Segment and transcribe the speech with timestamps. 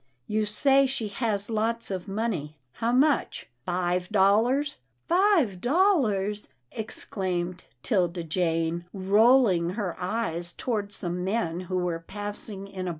[0.35, 8.23] "You say she has lots of money— how much— five dollars?"" Five dollars!" exclaimed 'Tilda
[8.23, 12.89] Jane, rolling her eyes toward some men who were passing in a